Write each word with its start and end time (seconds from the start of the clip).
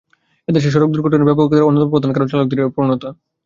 এ 0.47 0.55
দেশে 0.55 0.69
সড়ক 0.73 0.89
দুর্ঘটনার 0.91 1.27
ব্যাপকতার 1.27 1.67
অন্যতম 1.67 1.89
প্রধান 1.93 2.11
কারণ 2.13 2.27
চালকদের 2.31 2.59
এই 2.59 2.73
প্রবণতা। 2.75 3.09